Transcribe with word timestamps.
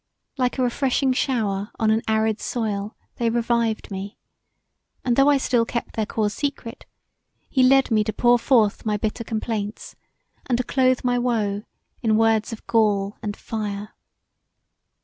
Like 0.35 0.57
a 0.57 0.63
refreshing 0.63 1.13
shower 1.13 1.69
on 1.77 1.91
an 1.91 2.01
arid 2.07 2.41
soil 2.41 2.97
they 3.17 3.29
revived 3.29 3.91
me, 3.91 4.17
and 5.05 5.15
although 5.19 5.29
I 5.29 5.37
still 5.37 5.63
kept 5.63 5.95
their 5.95 6.07
cause 6.07 6.33
secret 6.33 6.87
he 7.51 7.61
led 7.61 7.91
me 7.91 8.03
to 8.05 8.11
pour 8.11 8.39
forth 8.39 8.83
my 8.83 8.97
bitter 8.97 9.23
complaints 9.23 9.95
and 10.47 10.57
to 10.57 10.63
clothe 10.63 11.01
my 11.03 11.19
woe 11.19 11.65
in 12.01 12.17
words 12.17 12.51
of 12.51 12.65
gall 12.65 13.19
and 13.21 13.37
fire. 13.37 13.93